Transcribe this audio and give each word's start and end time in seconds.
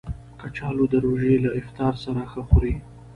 کچالو 0.39 0.85
د 0.89 0.93
روژې 1.05 1.35
له 1.43 1.49
افطار 1.59 1.93
سره 2.03 2.21
ښه 2.31 2.41
خوري 2.47 2.75